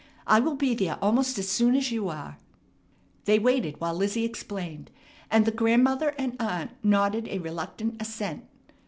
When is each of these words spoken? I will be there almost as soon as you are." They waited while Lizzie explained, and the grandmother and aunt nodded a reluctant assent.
I 0.25 0.39
will 0.39 0.55
be 0.55 0.73
there 0.73 0.95
almost 0.99 1.37
as 1.37 1.47
soon 1.47 1.75
as 1.75 1.91
you 1.91 2.09
are." 2.09 2.37
They 3.25 3.37
waited 3.37 3.79
while 3.79 3.93
Lizzie 3.93 4.25
explained, 4.25 4.89
and 5.29 5.45
the 5.45 5.51
grandmother 5.51 6.15
and 6.17 6.35
aunt 6.41 6.71
nodded 6.81 7.27
a 7.29 7.37
reluctant 7.37 8.01
assent. 8.01 8.43